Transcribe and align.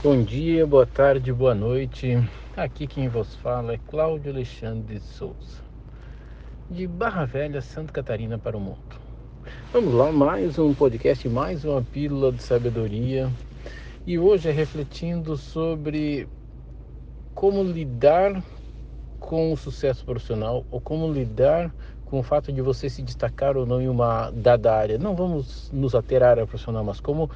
Bom 0.00 0.22
dia, 0.22 0.64
boa 0.64 0.86
tarde, 0.86 1.32
boa 1.32 1.56
noite. 1.56 2.16
Aqui 2.56 2.86
quem 2.86 3.08
vos 3.08 3.34
fala 3.34 3.72
é 3.72 3.80
Cláudio 3.88 4.30
Alexandre 4.30 4.94
de 4.94 5.00
Souza, 5.00 5.60
de 6.70 6.86
Barra 6.86 7.24
Velha, 7.24 7.60
Santa 7.60 7.92
Catarina 7.92 8.38
para 8.38 8.56
o 8.56 8.60
mundo. 8.60 8.78
Vamos 9.72 9.92
lá, 9.92 10.12
mais 10.12 10.56
um 10.56 10.72
podcast, 10.72 11.28
mais 11.28 11.64
uma 11.64 11.82
pílula 11.82 12.30
de 12.30 12.40
sabedoria. 12.40 13.28
E 14.06 14.16
hoje 14.20 14.48
é 14.48 14.52
refletindo 14.52 15.36
sobre 15.36 16.28
como 17.34 17.64
lidar 17.64 18.40
com 19.18 19.52
o 19.52 19.56
sucesso 19.56 20.04
profissional 20.04 20.64
ou 20.70 20.80
como 20.80 21.12
lidar 21.12 21.74
com 22.04 22.20
o 22.20 22.22
fato 22.22 22.52
de 22.52 22.62
você 22.62 22.88
se 22.88 23.02
destacar 23.02 23.56
ou 23.56 23.66
não 23.66 23.82
em 23.82 23.88
uma 23.88 24.30
dada 24.30 24.72
área. 24.72 24.96
Não 24.96 25.16
vamos 25.16 25.72
nos 25.72 25.92
ater 25.96 26.22
à 26.22 26.30
área 26.30 26.46
profissional, 26.46 26.84
mas 26.84 27.00
como 27.00 27.28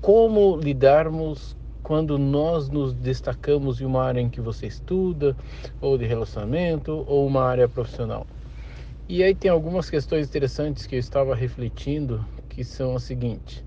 como 0.00 0.56
lidarmos 0.56 1.56
quando 1.86 2.18
nós 2.18 2.68
nos 2.68 2.92
destacamos 2.92 3.80
em 3.80 3.84
uma 3.84 4.02
área 4.02 4.20
em 4.20 4.28
que 4.28 4.40
você 4.40 4.66
estuda, 4.66 5.36
ou 5.80 5.96
de 5.96 6.04
relacionamento, 6.04 7.04
ou 7.06 7.24
uma 7.24 7.44
área 7.44 7.68
profissional. 7.68 8.26
E 9.08 9.22
aí 9.22 9.36
tem 9.36 9.48
algumas 9.48 9.88
questões 9.88 10.26
interessantes 10.26 10.84
que 10.84 10.96
eu 10.96 10.98
estava 10.98 11.32
refletindo, 11.32 12.26
que 12.48 12.64
são 12.64 12.96
as 12.96 13.04
seguintes. 13.04 13.62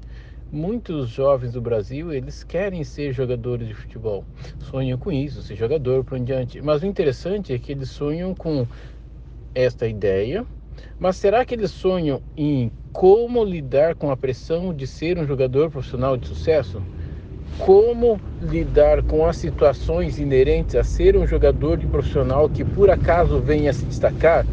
Muitos 0.51 1.07
jovens 1.07 1.53
do 1.53 1.61
Brasil, 1.61 2.11
eles 2.11 2.43
querem 2.43 2.83
ser 2.83 3.13
jogadores 3.13 3.65
de 3.65 3.73
futebol. 3.73 4.25
Sonham 4.69 4.99
com 4.99 5.13
isso, 5.13 5.41
ser 5.41 5.55
jogador 5.55 6.03
por 6.03 6.19
diante. 6.19 6.61
Mas 6.61 6.83
o 6.83 6.87
interessante 6.87 7.53
é 7.53 7.57
que 7.57 7.71
eles 7.71 7.89
sonham 7.89 8.35
com 8.35 8.67
esta 9.55 9.87
ideia, 9.87 10.45
mas 10.99 11.15
será 11.15 11.45
que 11.45 11.55
eles 11.55 11.71
sonham 11.71 12.21
em 12.35 12.69
como 12.91 13.45
lidar 13.45 13.95
com 13.95 14.11
a 14.11 14.17
pressão 14.17 14.73
de 14.73 14.85
ser 14.85 15.17
um 15.17 15.25
jogador 15.25 15.71
profissional 15.71 16.17
de 16.17 16.27
sucesso? 16.27 16.83
Como 17.57 18.19
lidar 18.41 19.03
com 19.03 19.25
as 19.25 19.37
situações 19.37 20.19
inerentes 20.19 20.75
a 20.75 20.83
ser 20.83 21.17
um 21.17 21.27
jogador 21.27 21.77
de 21.77 21.87
profissional 21.87 22.47
que 22.49 22.63
por 22.63 22.89
acaso 22.89 23.39
venha 23.39 23.73
se 23.73 23.85
destacar, 23.85 24.45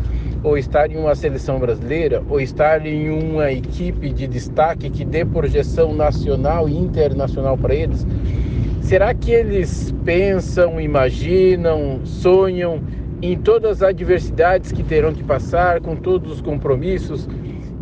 ou 0.43 0.57
estar 0.57 0.91
em 0.91 0.97
uma 0.97 1.15
seleção 1.15 1.59
brasileira, 1.59 2.23
ou 2.29 2.41
estar 2.41 2.85
em 2.87 3.11
uma 3.11 3.51
equipe 3.51 4.11
de 4.11 4.27
destaque 4.27 4.91
que 4.91 5.05
dê 5.05 5.25
projeção 5.25 5.95
nacional 5.95 6.69
e 6.69 6.77
internacional 6.77 7.57
para 7.57 7.75
eles? 7.75 8.07
Será 8.81 9.13
que 9.13 9.33
eles 9.33 9.93
pensam, 10.05 10.81
imaginam, 10.81 12.01
sonham 12.05 12.81
em 13.21 13.37
todas 13.37 13.83
as 13.83 13.91
adversidades 13.91 14.71
que 14.71 14.83
terão 14.83 15.13
que 15.13 15.25
passar, 15.25 15.81
com 15.81 15.97
todos 15.97 16.31
os 16.35 16.41
compromissos, 16.41 17.29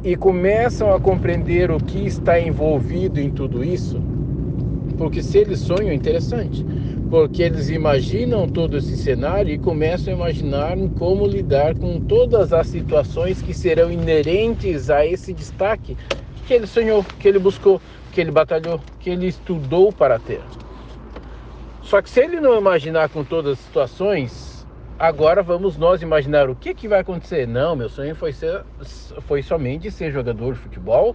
e 0.03 0.17
começam 0.17 0.95
a 0.95 1.01
compreender 1.01 1.71
o 1.71 1.79
que 1.79 2.07
está 2.07 2.41
envolvido 2.41 3.21
em 3.21 3.31
tudo 3.31 3.65
isso? 3.65 4.01
Porque 4.97 5.23
se 5.23 5.39
eles 5.39 5.61
sonham, 5.61 5.91
é 5.91 5.95
interessante. 5.95 6.65
Porque 7.11 7.43
eles 7.43 7.69
imaginam 7.69 8.49
todo 8.49 8.77
esse 8.77 8.97
cenário 8.97 9.53
e 9.53 9.59
começam 9.59 10.15
a 10.15 10.17
imaginar 10.17 10.77
como 10.97 11.27
lidar 11.27 11.75
com 11.75 12.01
todas 12.01 12.53
as 12.53 12.67
situações 12.67 13.43
que 13.43 13.53
serão 13.53 13.91
inerentes 13.91 14.91
a 14.91 15.05
esse 15.05 15.33
destaque 15.33 15.97
que 16.47 16.55
ele 16.55 16.67
sonhou, 16.67 17.05
que 17.19 17.29
ele 17.29 17.39
buscou, 17.39 17.81
que 18.13 18.21
ele 18.21 18.31
batalhou, 18.31 18.81
que 19.01 19.11
ele 19.11 19.27
estudou 19.27 19.93
para 19.93 20.19
ter. 20.19 20.41
Só 21.83 22.01
que 22.01 22.09
se 22.09 22.21
ele 22.21 22.41
não 22.41 22.59
imaginar 22.59 23.09
com 23.11 23.23
todas 23.23 23.53
as 23.53 23.59
situações, 23.59 24.67
agora 24.99 25.43
vamos 25.43 25.77
nós 25.77 26.03
imaginar 26.03 26.49
o 26.49 26.57
que, 26.57 26.75
que 26.75 26.89
vai 26.89 27.01
acontecer. 27.01 27.47
Não, 27.47 27.77
meu 27.77 27.89
sonho 27.89 28.15
foi, 28.15 28.33
ser, 28.33 28.63
foi 29.27 29.43
somente 29.43 29.91
ser 29.91 30.11
jogador 30.11 30.55
de 30.55 30.61
futebol 30.61 31.15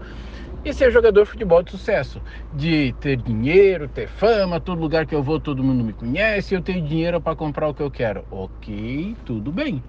e 0.63 0.73
ser 0.73 0.91
jogador 0.91 1.23
de 1.23 1.29
futebol 1.29 1.63
de 1.63 1.71
sucesso, 1.71 2.21
de 2.53 2.93
ter 2.99 3.17
dinheiro, 3.17 3.88
ter 3.88 4.07
fama, 4.07 4.59
todo 4.59 4.81
lugar 4.81 5.05
que 5.05 5.16
eu 5.16 5.23
vou 5.23 5.39
todo 5.39 5.63
mundo 5.63 5.83
me 5.83 5.93
conhece, 5.93 6.53
eu 6.53 6.61
tenho 6.61 6.85
dinheiro 6.85 7.21
para 7.21 7.35
comprar 7.35 7.67
o 7.67 7.73
que 7.73 7.81
eu 7.81 7.89
quero. 7.89 8.23
Ok, 8.29 9.16
tudo 9.25 9.51
bem. 9.51 9.81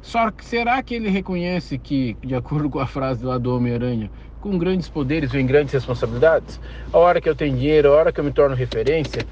Só 0.00 0.30
que 0.30 0.44
será 0.44 0.82
que 0.82 0.94
ele 0.94 1.08
reconhece 1.08 1.78
que, 1.78 2.16
de 2.22 2.34
acordo 2.34 2.68
com 2.68 2.78
a 2.78 2.86
frase 2.86 3.24
lá 3.24 3.38
do 3.38 3.56
Homem-Aranha, 3.56 4.10
com 4.38 4.58
grandes 4.58 4.88
poderes 4.88 5.32
vem 5.32 5.46
grandes 5.46 5.72
responsabilidades? 5.72 6.60
A 6.92 6.98
hora 6.98 7.20
que 7.20 7.28
eu 7.28 7.34
tenho 7.34 7.56
dinheiro, 7.56 7.88
a 7.88 7.96
hora 7.96 8.12
que 8.12 8.20
eu 8.20 8.24
me 8.24 8.30
torno 8.30 8.54
referência, 8.54 9.26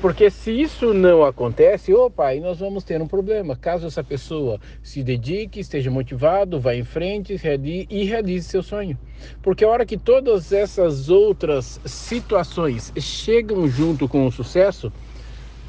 porque 0.00 0.30
se 0.30 0.52
isso 0.52 0.94
não 0.94 1.24
acontece, 1.24 1.92
opa, 1.92 2.26
aí 2.26 2.40
nós 2.40 2.60
vamos 2.60 2.84
ter 2.84 3.02
um 3.02 3.08
problema. 3.08 3.56
Caso 3.56 3.86
essa 3.86 4.04
pessoa 4.04 4.60
se 4.82 5.02
dedique, 5.02 5.58
esteja 5.58 5.90
motivado, 5.90 6.60
vá 6.60 6.74
em 6.74 6.84
frente 6.84 7.34
e 7.34 8.04
realize 8.04 8.48
seu 8.48 8.62
sonho. 8.62 8.96
Porque 9.42 9.64
a 9.64 9.68
hora 9.68 9.84
que 9.84 9.96
todas 9.96 10.52
essas 10.52 11.08
outras 11.08 11.80
situações 11.84 12.92
chegam 12.96 13.66
junto 13.66 14.08
com 14.08 14.24
o 14.24 14.30
sucesso, 14.30 14.92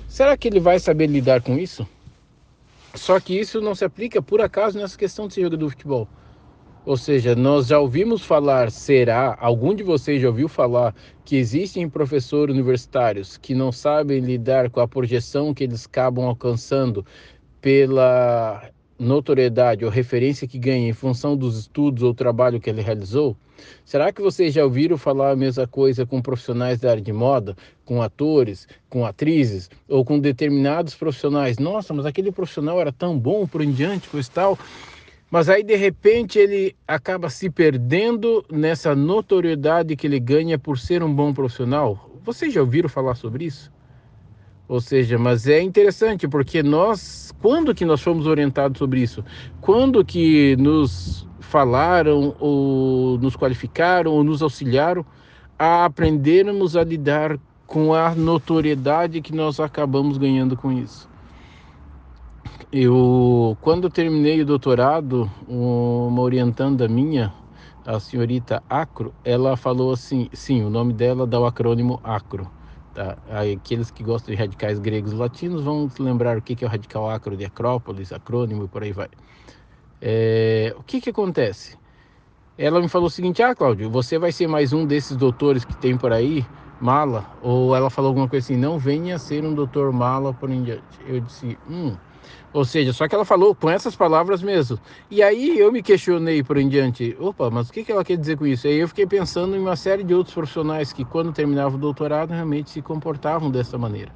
será 0.07 0.37
que 0.37 0.47
ele 0.47 0.59
vai 0.59 0.79
saber 0.79 1.07
lidar 1.07 1.41
com 1.41 1.57
isso? 1.57 1.87
Só 2.93 3.19
que 3.19 3.39
isso 3.39 3.59
não 3.61 3.73
se 3.73 3.85
aplica 3.85 4.21
por 4.21 4.41
acaso 4.41 4.77
nessa 4.77 4.97
questão 4.97 5.27
de 5.27 5.33
ser 5.33 5.41
jogador 5.41 5.65
de 5.65 5.71
futebol. 5.71 6.07
Ou 6.85 6.97
seja, 6.97 7.35
nós 7.35 7.67
já 7.67 7.79
ouvimos 7.79 8.23
falar, 8.23 8.71
será, 8.71 9.37
algum 9.39 9.75
de 9.75 9.83
vocês 9.83 10.21
já 10.21 10.27
ouviu 10.27 10.47
falar 10.47 10.95
que 11.25 11.35
existem 11.35 11.89
professores 11.89 12.55
universitários 12.55 13.37
que 13.37 13.53
não 13.53 13.71
sabem 13.71 14.19
lidar 14.19 14.69
com 14.69 14.79
a 14.79 14.87
projeção 14.87 15.53
que 15.53 15.63
eles 15.63 15.85
acabam 15.85 16.25
alcançando 16.25 17.05
pela 17.61 18.69
notoriedade 18.97 19.85
ou 19.85 19.91
referência 19.91 20.47
que 20.47 20.57
ganha 20.57 20.89
em 20.89 20.93
função 20.93 21.35
dos 21.35 21.57
estudos 21.57 22.03
ou 22.03 22.13
trabalho 22.13 22.59
que 22.59 22.69
ele 22.69 22.81
realizou? 22.81 23.35
Será 23.83 24.11
que 24.11 24.21
vocês 24.21 24.53
já 24.53 24.63
ouviram 24.63 24.97
falar 24.97 25.31
a 25.31 25.35
mesma 25.35 25.67
coisa 25.67 26.05
com 26.05 26.21
profissionais 26.21 26.79
da 26.79 26.91
área 26.91 27.01
de 27.01 27.11
moda, 27.11 27.55
com 27.85 28.01
atores, 28.01 28.67
com 28.89 29.05
atrizes 29.05 29.69
ou 29.87 30.05
com 30.05 30.17
determinados 30.17 30.95
profissionais? 30.95 31.57
Nossa, 31.57 31.93
mas 31.93 32.05
aquele 32.05 32.31
profissional 32.31 32.79
era 32.79 32.91
tão 32.91 33.19
bom 33.19 33.45
por 33.45 33.61
em 33.61 33.71
diante, 33.71 34.07
coisa 34.09 34.29
tal. 34.33 34.57
Mas 35.31 35.47
aí 35.47 35.63
de 35.63 35.75
repente 35.75 36.39
ele 36.39 36.75
acaba 36.87 37.29
se 37.29 37.49
perdendo 37.51 38.43
nessa 38.51 38.95
notoriedade 38.95 39.95
que 39.95 40.07
ele 40.07 40.19
ganha 40.19 40.57
por 40.57 40.79
ser 40.79 41.03
um 41.03 41.13
bom 41.13 41.31
profissional. 41.33 42.09
Vocês 42.23 42.51
já 42.51 42.61
ouviram 42.61 42.89
falar 42.89 43.13
sobre 43.13 43.45
isso? 43.45 43.71
Ou 44.67 44.81
seja, 44.81 45.17
mas 45.17 45.47
é 45.47 45.61
interessante 45.61 46.27
porque 46.27 46.63
nós, 46.63 47.31
quando 47.41 47.75
que 47.75 47.85
nós 47.85 48.01
fomos 48.01 48.25
orientados 48.25 48.79
sobre 48.79 49.01
isso? 49.01 49.23
Quando 49.61 50.03
que 50.03 50.55
nos 50.57 51.27
falaram 51.39 52.35
ou 52.39 53.17
nos 53.19 53.35
qualificaram 53.35 54.11
ou 54.11 54.23
nos 54.23 54.41
auxiliaram 54.41 55.05
a 55.57 55.85
aprendermos 55.85 56.75
a 56.75 56.83
lidar 56.83 57.39
com 57.67 57.93
a 57.93 58.15
notoriedade 58.15 59.21
que 59.21 59.33
nós 59.33 59.59
acabamos 59.59 60.17
ganhando 60.17 60.57
com 60.57 60.71
isso? 60.71 61.09
Eu, 62.71 63.57
quando 63.61 63.89
terminei 63.89 64.41
o 64.41 64.45
doutorado, 64.45 65.29
uma 65.47 66.21
orientanda 66.21 66.87
minha, 66.87 67.33
a 67.83 67.99
senhorita 67.99 68.61
Acro, 68.69 69.11
ela 69.25 69.57
falou 69.57 69.91
assim, 69.91 70.29
sim, 70.33 70.63
o 70.63 70.69
nome 70.69 70.93
dela 70.93 71.25
dá 71.25 71.39
o 71.39 71.47
acrônimo 71.47 71.99
Acro. 72.03 72.47
Tá? 72.93 73.17
Aqueles 73.27 73.89
que 73.89 74.03
gostam 74.03 74.35
de 74.35 74.39
radicais 74.39 74.77
gregos 74.77 75.13
e 75.13 75.15
latinos 75.15 75.63
vão 75.63 75.89
se 75.89 75.99
lembrar 75.99 76.37
o 76.37 76.43
que 76.43 76.63
é 76.63 76.67
o 76.67 76.69
radical 76.69 77.09
acro 77.09 77.35
de 77.35 77.43
Acrópolis, 77.43 78.13
acrônimo 78.13 78.65
e 78.65 78.67
por 78.67 78.83
aí 78.83 78.91
vai. 78.91 79.09
É, 79.99 80.71
o 80.77 80.83
que 80.83 81.01
que 81.01 81.09
acontece? 81.09 81.75
Ela 82.55 82.79
me 82.79 82.87
falou 82.87 83.07
o 83.07 83.11
seguinte, 83.11 83.41
ah, 83.41 83.55
Cláudio, 83.55 83.89
você 83.89 84.19
vai 84.19 84.31
ser 84.31 84.47
mais 84.47 84.73
um 84.73 84.85
desses 84.85 85.17
doutores 85.17 85.65
que 85.65 85.75
tem 85.77 85.97
por 85.97 86.13
aí, 86.13 86.45
mala? 86.79 87.25
Ou 87.41 87.75
ela 87.75 87.89
falou 87.89 88.09
alguma 88.09 88.27
coisa 88.27 88.45
assim, 88.45 88.61
não 88.61 88.77
venha 88.77 89.17
ser 89.17 89.43
um 89.43 89.55
doutor 89.55 89.91
mala 89.91 90.33
por 90.35 90.51
em 90.51 90.61
diante. 90.61 90.83
Eu 91.07 91.19
disse, 91.21 91.57
hum, 91.67 91.95
ou 92.51 92.65
seja, 92.65 92.91
só 92.93 93.07
que 93.07 93.13
ela 93.13 93.25
falou 93.25 93.53
com 93.53 93.69
essas 93.69 93.95
palavras 93.95 94.41
mesmo. 94.41 94.79
E 95.09 95.21
aí 95.21 95.59
eu 95.59 95.71
me 95.71 95.83
questionei 95.83 96.43
por 96.43 96.57
em 96.57 96.67
diante, 96.67 97.15
opa, 97.19 97.49
mas 97.49 97.69
o 97.69 97.73
que 97.73 97.91
ela 97.91 98.03
quer 98.03 98.17
dizer 98.17 98.37
com 98.37 98.47
isso? 98.47 98.67
Aí 98.67 98.77
eu 98.79 98.87
fiquei 98.87 99.05
pensando 99.05 99.55
em 99.55 99.59
uma 99.59 99.75
série 99.75 100.03
de 100.03 100.13
outros 100.13 100.33
profissionais 100.33 100.91
que, 100.91 101.05
quando 101.05 101.31
terminavam 101.31 101.77
o 101.77 101.81
doutorado, 101.81 102.31
realmente 102.31 102.69
se 102.71 102.81
comportavam 102.81 103.51
dessa 103.51 103.77
maneira. 103.77 104.11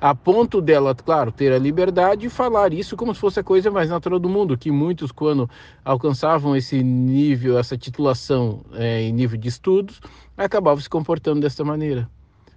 A 0.00 0.14
ponto 0.14 0.60
dela, 0.60 0.94
claro, 0.94 1.30
ter 1.30 1.52
a 1.52 1.58
liberdade 1.58 2.22
de 2.22 2.28
falar 2.28 2.72
isso 2.72 2.96
como 2.96 3.14
se 3.14 3.20
fosse 3.20 3.40
a 3.40 3.44
coisa 3.44 3.70
mais 3.70 3.88
natural 3.88 4.18
do 4.18 4.28
mundo, 4.28 4.56
que 4.56 4.70
muitos, 4.70 5.12
quando 5.12 5.48
alcançavam 5.84 6.56
esse 6.56 6.82
nível, 6.82 7.58
essa 7.58 7.76
titulação 7.76 8.64
é, 8.74 9.02
em 9.02 9.12
nível 9.12 9.38
de 9.38 9.48
estudos, 9.48 10.00
acabavam 10.36 10.80
se 10.80 10.88
comportando 10.88 11.40
dessa 11.40 11.64
maneira. 11.64 12.08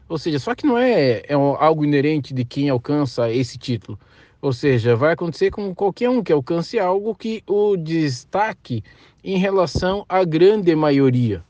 Ou 0.08 0.18
seja, 0.18 0.40
só 0.40 0.56
que 0.56 0.66
não 0.66 0.78
é, 0.78 1.22
é 1.28 1.34
algo 1.34 1.86
inerente 1.86 2.34
de 2.34 2.44
quem 2.44 2.68
alcança 2.68 3.32
esse 3.32 3.60
título. 3.60 3.98
Ou 4.42 4.54
seja, 4.54 4.96
vai 4.96 5.14
acontecer 5.14 5.52
com 5.52 5.76
qualquer 5.76 6.10
um 6.10 6.24
que 6.24 6.32
alcance 6.32 6.80
algo 6.80 7.14
que 7.14 7.44
o 7.46 7.76
destaque 7.76 8.84
em 9.24 9.38
relação 9.38 10.06
à 10.08 10.24
grande 10.24 10.74
maioria. 10.76 11.44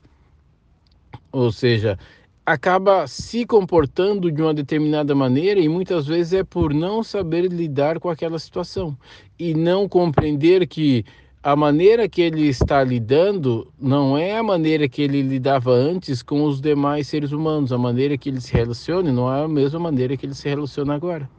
Ou 1.32 1.52
seja, 1.52 2.00
acaba 2.44 3.06
se 3.06 3.46
comportando 3.46 4.32
de 4.32 4.42
uma 4.42 4.56
determinada 4.56 5.14
maneira 5.14 5.60
e 5.60 5.70
muitas 5.70 6.08
vezes 6.08 6.34
é 6.34 6.44
por 6.44 6.74
não 6.74 7.04
saber 7.04 7.48
lidar 7.48 8.00
com 8.00 8.10
aquela 8.10 8.40
situação 8.40 8.98
e 9.38 9.54
não 9.54 9.88
compreender 9.88 10.68
que 10.68 11.06
a 11.44 11.56
maneira 11.56 12.10
que 12.10 12.22
ele 12.22 12.48
está 12.48 12.84
lidando 12.84 13.72
não 13.80 14.18
é 14.18 14.36
a 14.36 14.44
maneira 14.44 14.90
que 14.90 15.04
ele 15.04 15.22
lidava 15.22 15.72
antes 15.72 16.24
com 16.24 16.44
os 16.44 16.60
demais 16.60 17.08
seres 17.08 17.32
humanos. 17.32 17.72
A 17.72 17.78
maneira 17.78 18.18
que 18.18 18.30
ele 18.30 18.42
se 18.42 18.52
relaciona 18.52 19.12
não 19.14 19.32
é 19.32 19.44
a 19.44 19.48
mesma 19.48 19.80
maneira 19.80 20.18
que 20.18 20.26
ele 20.26 20.34
se 20.34 20.50
relaciona 20.50 20.96
agora. 20.96 21.30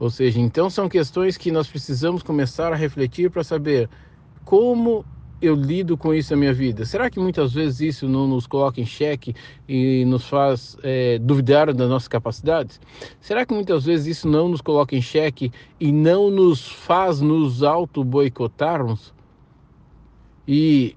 Ou 0.00 0.08
seja, 0.08 0.40
então 0.40 0.70
são 0.70 0.88
questões 0.88 1.36
que 1.36 1.52
nós 1.52 1.68
precisamos 1.68 2.22
começar 2.22 2.72
a 2.72 2.76
refletir 2.76 3.30
para 3.30 3.44
saber 3.44 3.86
como 4.46 5.04
eu 5.42 5.54
lido 5.54 5.94
com 5.94 6.14
isso 6.14 6.32
na 6.32 6.38
minha 6.38 6.54
vida? 6.54 6.86
Será 6.86 7.10
que 7.10 7.20
muitas 7.20 7.52
vezes 7.52 7.80
isso 7.80 8.08
não 8.08 8.26
nos 8.26 8.46
coloca 8.46 8.80
em 8.80 8.86
xeque 8.86 9.34
e 9.68 10.06
nos 10.06 10.24
faz 10.24 10.74
é, 10.82 11.18
duvidar 11.18 11.72
das 11.74 11.88
nossas 11.88 12.08
capacidades? 12.08 12.80
Será 13.20 13.44
que 13.44 13.52
muitas 13.52 13.84
vezes 13.84 14.18
isso 14.18 14.26
não 14.26 14.48
nos 14.48 14.62
coloca 14.62 14.96
em 14.96 15.02
xeque 15.02 15.52
e 15.78 15.92
não 15.92 16.30
nos 16.30 16.66
faz 16.66 17.20
nos 17.20 17.62
auto-boicotarmos? 17.62 19.12
E 20.48 20.96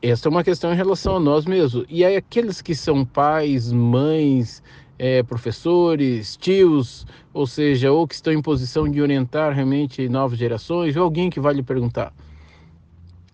essa 0.00 0.26
é 0.26 0.30
uma 0.30 0.42
questão 0.42 0.72
em 0.72 0.76
relação 0.76 1.16
a 1.16 1.20
nós 1.20 1.44
mesmos. 1.44 1.84
E 1.86 2.02
aí, 2.02 2.16
aqueles 2.16 2.62
que 2.62 2.74
são 2.74 3.04
pais, 3.04 3.70
mães, 3.70 4.62
é, 4.98 5.22
professores, 5.22 6.36
tios, 6.36 7.06
ou 7.32 7.46
seja, 7.46 7.92
ou 7.92 8.06
que 8.06 8.14
estão 8.14 8.32
em 8.32 8.42
posição 8.42 8.88
de 8.88 9.00
orientar 9.00 9.54
realmente 9.54 10.08
novas 10.08 10.38
gerações, 10.38 10.96
ou 10.96 11.04
alguém 11.04 11.30
que 11.30 11.40
vai 11.40 11.54
lhe 11.54 11.62
perguntar 11.62 12.12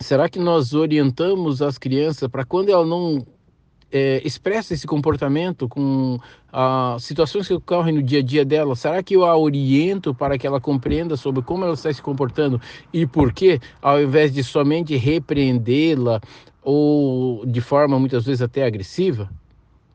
Será 0.05 0.28
que 0.28 0.38
nós 0.38 0.75
orientamos 0.75 1.62
as 1.62 1.78
crianças 1.78 2.28
para 2.28 2.44
quando 2.44 2.69
ela 2.69 2.84
não 2.84 3.25
é, 3.90 4.20
expressa 4.22 4.75
esse 4.75 4.87
comportamento 4.87 5.69
com 5.69 6.19
ah, 6.52 6.96
situações 7.00 7.46
que 7.46 7.55
ocorrem 7.55 7.94
no 7.94 8.02
dia 8.02 8.19
a 8.19 8.22
dia 8.22 8.44
dela? 8.44 8.76
Será 8.76 9.02
que 9.02 9.16
eu 9.16 9.25
a 9.25 9.34
oriento 9.34 10.14
para 10.14 10.37
que 10.37 10.46
ela 10.46 10.61
compreenda 10.61 11.16
sobre 11.16 11.43
como 11.43 11.64
ela 11.64 11.75
está 11.75 11.93
se 11.93 12.02
comportando 12.02 12.61
e 12.93 13.06
por 13.06 13.32
quê, 13.32 13.61
ao 13.81 14.02
invés 14.02 14.32
de 14.32 14.44
somente 14.44 14.94
repreendê-la 14.96 16.20
ou 16.62 17.46
de 17.46 17.61
forma 17.61 17.99
muitas 17.99 18.26
vezes 18.26 18.43
até 18.43 18.66
agressiva? 18.66 19.31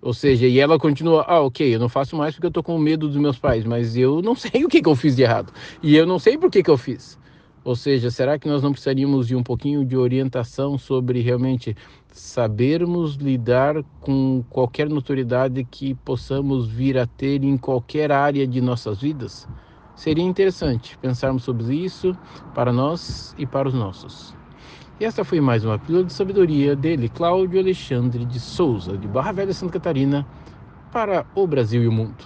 Ou 0.02 0.14
seja, 0.14 0.48
e 0.48 0.60
ela 0.60 0.80
continua, 0.80 1.24
ah, 1.28 1.42
ok, 1.42 1.76
eu 1.76 1.80
não 1.80 1.90
faço 1.90 2.16
mais 2.16 2.34
porque 2.36 2.46
eu 2.48 2.50
estou 2.50 2.64
com 2.64 2.78
medo 2.80 3.08
dos 3.08 3.18
meus 3.18 3.38
pais, 3.40 3.66
mas 3.66 3.98
eu 3.98 4.22
não 4.22 4.36
sei 4.36 4.64
o 4.66 4.70
que, 4.70 4.82
que 4.82 4.90
eu 4.90 4.96
fiz 4.96 5.16
de 5.16 5.24
errado. 5.24 5.52
E 5.82 5.96
eu 5.96 6.06
não 6.06 6.20
sei 6.20 6.38
por 6.38 6.50
que, 6.50 6.64
que 6.64 6.70
eu 6.70 6.78
fiz. 6.78 7.18
Ou 7.64 7.76
seja, 7.76 8.10
será 8.10 8.40
que 8.40 8.48
nós 8.48 8.64
não 8.64 8.72
precisaríamos 8.72 9.28
de 9.28 9.36
um 9.36 9.44
pouquinho 9.44 9.86
de 9.86 9.96
orientação 9.98 10.78
sobre 10.78 11.20
realmente 11.22 11.76
sabermos 12.12 13.16
lidar 13.16 13.84
com 14.00 14.44
qualquer 14.50 14.90
notoriedade 14.90 15.66
que 15.66 15.94
possamos 15.96 16.68
vir 16.70 16.98
a 16.98 17.06
ter 17.06 17.44
em 17.44 17.58
qualquer 17.58 18.12
área 18.12 18.48
de 18.48 18.62
nossas 18.62 19.02
vidas? 19.02 19.48
Seria 19.94 20.24
interessante 20.24 20.98
pensarmos 21.00 21.44
sobre 21.44 21.76
isso 21.76 22.14
para 22.54 22.72
nós 22.72 23.34
e 23.38 23.46
para 23.46 23.68
os 23.68 23.74
nossos. 23.74 24.39
E 25.00 25.06
esta 25.06 25.24
foi 25.24 25.40
mais 25.40 25.64
uma 25.64 25.80
pílula 25.80 26.04
de 26.04 26.12
sabedoria 26.12 26.76
dele, 26.76 27.08
Cláudio 27.08 27.58
Alexandre 27.58 28.26
de 28.26 28.38
Souza, 28.38 28.98
de 28.98 29.08
Barra 29.08 29.32
Velha, 29.32 29.54
Santa 29.54 29.74
Catarina, 29.74 30.28
para 30.92 31.26
o 31.34 31.48
Brasil 31.48 31.82
e 31.82 31.88
o 31.88 31.92
mundo. 31.92 32.18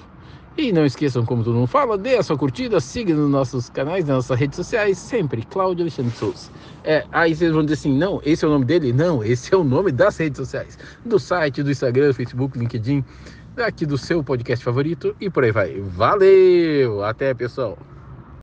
E 0.57 0.71
não 0.71 0.83
esqueçam, 0.83 1.23
como 1.23 1.43
todo 1.43 1.53
mundo 1.53 1.67
fala, 1.67 1.99
dê 1.99 2.15
a 2.15 2.23
sua 2.23 2.35
curtida, 2.35 2.79
siga 2.79 3.13
nos 3.13 3.29
nossos 3.29 3.69
canais, 3.69 4.05
nas 4.05 4.15
nossas 4.15 4.39
redes 4.39 4.55
sociais, 4.55 4.97
sempre, 4.97 5.43
Cláudio 5.43 5.83
Alexandre 5.83 6.15
Souza. 6.15 6.49
É, 6.83 7.05
aí 7.11 7.35
vocês 7.35 7.51
vão 7.51 7.61
dizer 7.61 7.75
assim, 7.75 7.95
não, 7.95 8.19
esse 8.25 8.43
é 8.43 8.47
o 8.47 8.51
nome 8.51 8.65
dele? 8.65 8.91
Não, 8.91 9.23
esse 9.23 9.53
é 9.53 9.57
o 9.57 9.63
nome 9.63 9.91
das 9.91 10.17
redes 10.17 10.37
sociais. 10.37 10.79
Do 11.05 11.19
site, 11.19 11.61
do 11.61 11.69
Instagram, 11.69 12.11
Facebook, 12.11 12.57
LinkedIn, 12.57 13.05
aqui 13.55 13.85
do 13.85 13.99
seu 13.99 14.23
podcast 14.23 14.65
favorito 14.65 15.15
e 15.21 15.29
por 15.29 15.43
aí 15.43 15.51
vai. 15.51 15.79
Valeu! 15.79 17.03
Até, 17.03 17.35
pessoal! 17.35 17.77